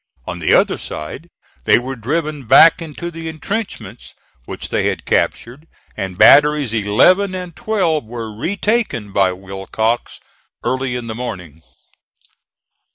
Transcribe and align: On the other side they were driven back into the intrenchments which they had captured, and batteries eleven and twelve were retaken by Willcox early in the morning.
On 0.25 0.39
the 0.39 0.51
other 0.51 0.79
side 0.79 1.29
they 1.65 1.77
were 1.77 1.95
driven 1.95 2.45
back 2.47 2.81
into 2.81 3.11
the 3.11 3.29
intrenchments 3.29 4.15
which 4.45 4.69
they 4.69 4.87
had 4.87 5.05
captured, 5.05 5.67
and 5.95 6.17
batteries 6.17 6.73
eleven 6.73 7.35
and 7.35 7.55
twelve 7.55 8.05
were 8.05 8.35
retaken 8.35 9.11
by 9.13 9.31
Willcox 9.31 10.19
early 10.63 10.95
in 10.95 11.05
the 11.05 11.13
morning. 11.13 11.61